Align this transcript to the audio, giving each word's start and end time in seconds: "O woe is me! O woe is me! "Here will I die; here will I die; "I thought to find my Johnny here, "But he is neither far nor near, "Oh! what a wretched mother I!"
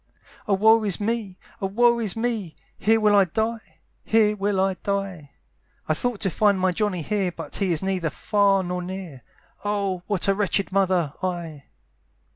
"O 0.47 0.55
woe 0.55 0.83
is 0.83 0.99
me! 0.99 1.37
O 1.61 1.67
woe 1.67 1.99
is 1.99 2.15
me! 2.15 2.55
"Here 2.79 2.99
will 2.99 3.15
I 3.15 3.25
die; 3.25 3.81
here 4.03 4.35
will 4.35 4.59
I 4.59 4.73
die; 4.81 5.29
"I 5.87 5.93
thought 5.93 6.19
to 6.21 6.31
find 6.31 6.59
my 6.59 6.71
Johnny 6.71 7.03
here, 7.03 7.31
"But 7.31 7.57
he 7.57 7.71
is 7.71 7.83
neither 7.83 8.09
far 8.09 8.63
nor 8.63 8.81
near, 8.81 9.21
"Oh! 9.63 10.01
what 10.07 10.27
a 10.27 10.33
wretched 10.33 10.71
mother 10.71 11.13
I!" 11.21 11.65